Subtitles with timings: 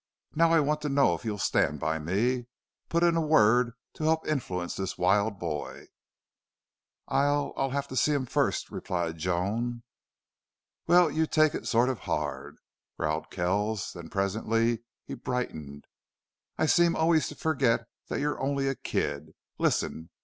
[0.33, 2.47] Now, I want to know if you'll stand by me
[2.89, 5.89] put in a word to help influence this wild boy."
[7.07, 9.83] "I'll I'll have to see him first," replied Joan.
[10.87, 12.57] "Well, you take it sort of hard,"
[12.97, 13.93] growled Kells.
[13.93, 15.85] Then presently he brightened.
[16.57, 19.35] "I seem always to forget that you're only a kid.
[19.59, 20.09] Listen!